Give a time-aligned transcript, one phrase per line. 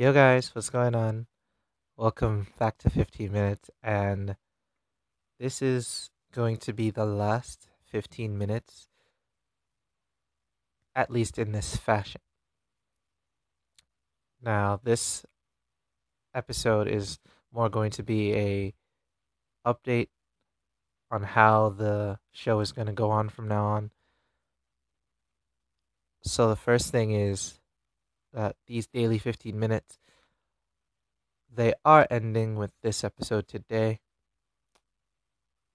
[0.00, 1.26] Yo, guys, what's going on?
[1.96, 4.36] Welcome back to 15 Minutes, and
[5.40, 8.86] this is going to be the last 15 minutes,
[10.94, 12.20] at least in this fashion.
[14.40, 15.26] Now, this
[16.32, 17.18] episode is
[17.52, 18.74] more going to be a
[19.66, 20.10] update
[21.10, 23.90] on how the show is going to go on from now on.
[26.22, 27.57] So, the first thing is
[28.38, 29.98] that these daily 15 minutes
[31.52, 33.98] they are ending with this episode today.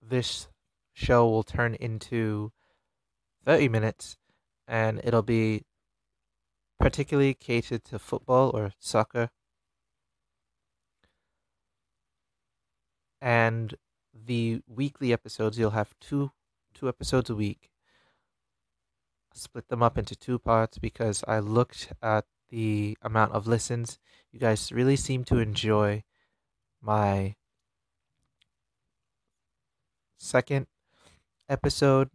[0.01, 0.47] This
[0.93, 2.53] show will turn into
[3.45, 4.17] 30 minutes
[4.65, 5.63] and it'll be
[6.79, 9.29] particularly catered to football or soccer.
[13.21, 13.75] And
[14.13, 16.31] the weekly episodes you'll have two
[16.73, 17.69] two episodes a week.
[19.33, 23.97] split them up into two parts because I looked at the amount of listens.
[24.31, 26.03] You guys really seem to enjoy
[26.79, 27.33] my
[30.19, 30.67] second
[31.49, 32.09] episode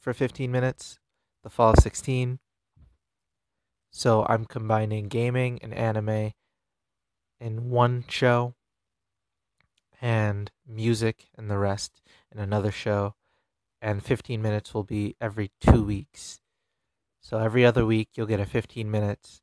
[0.00, 0.98] for 15 minutes,
[1.42, 2.38] The Fall of 16.
[3.90, 6.32] So I'm combining gaming and anime
[7.38, 8.54] in one show
[10.00, 12.00] and music and the rest
[12.32, 13.14] in another show.
[13.82, 16.40] And 15 minutes will be every two weeks.
[17.20, 19.42] So every other week you'll get a 15 minutes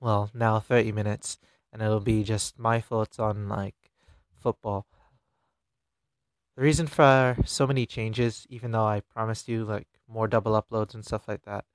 [0.00, 1.38] well, now 30 minutes,
[1.72, 3.90] and it'll be just my thoughts on like
[4.40, 4.86] football.
[6.56, 10.94] The reason for so many changes, even though I promised you like more double uploads
[10.94, 11.66] and stuff like that,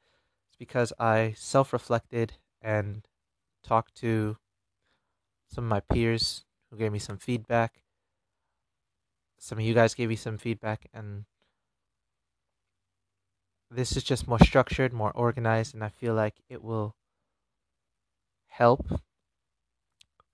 [0.49, 3.07] is because I self reflected and
[3.63, 4.37] talked to
[5.47, 7.83] some of my peers who gave me some feedback.
[9.37, 11.25] Some of you guys gave me some feedback, and
[13.69, 16.95] this is just more structured, more organized, and I feel like it will
[18.51, 18.85] help.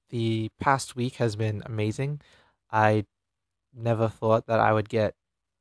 [0.09, 2.21] The past week has been amazing.
[2.71, 3.05] I
[3.73, 5.15] never thought that I would get,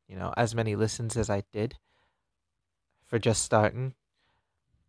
[0.08, 1.76] you know, as many listens as I did
[3.04, 3.94] for just starting.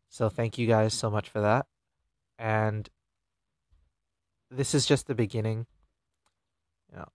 [0.09, 1.65] So thank you guys so much for that.
[2.39, 2.89] And
[4.49, 5.65] this is just the beginning.
[6.89, 7.09] You know,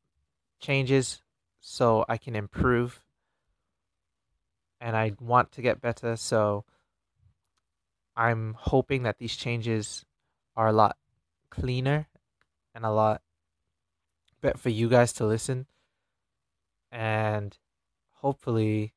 [0.60, 1.22] changes
[1.60, 3.00] so I can improve
[4.80, 6.64] and I want to get better, so
[8.16, 10.04] I'm hoping that these changes
[10.56, 10.96] are a lot
[11.50, 12.08] cleaner
[12.74, 13.22] and a lot
[14.40, 15.66] better for you guys to listen.
[16.90, 17.56] And
[18.14, 18.94] hopefully,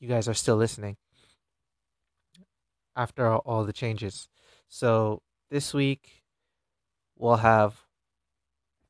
[0.00, 0.96] you guys are still listening
[2.96, 4.28] after all, the changes.
[4.68, 6.22] So, this week,
[7.16, 7.82] we'll have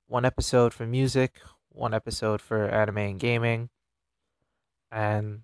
[0.07, 3.71] one episode for music, one episode for anime and gaming.
[4.91, 5.43] And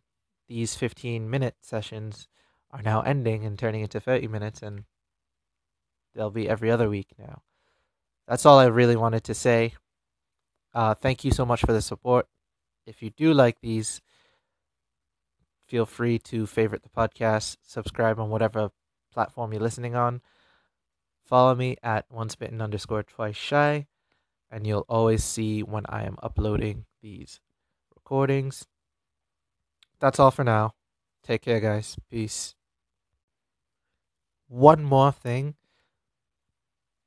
[0.48, 2.28] these 15 minute sessions
[2.70, 4.62] are now ending and turning into 30 minutes.
[4.62, 4.84] And
[6.18, 7.42] they'll be every other week now.
[8.26, 9.74] That's all I really wanted to say.
[10.74, 12.26] Uh, thank you so much for the support.
[12.86, 14.00] If you do like these,
[15.68, 18.70] feel free to favorite the podcast, subscribe on whatever
[19.14, 20.20] platform you're listening on.
[21.24, 23.86] Follow me at once bitten underscore twice shy,
[24.50, 27.38] and you'll always see when I am uploading these
[27.94, 28.66] recordings.
[30.00, 30.74] That's all for now.
[31.22, 31.96] Take care, guys.
[32.10, 32.56] Peace.
[34.48, 35.54] One more thing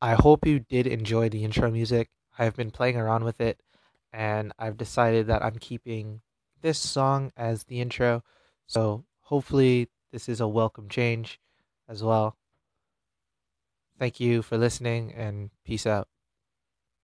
[0.02, 2.10] I hope you did enjoy the intro music.
[2.38, 3.62] I've been playing around with it
[4.12, 6.22] and I've decided that I'm keeping
[6.62, 8.24] this song as the intro.
[8.68, 11.40] So hopefully, this is a welcome change
[11.88, 12.38] as well.
[13.98, 16.10] Thank you for listening and peace out.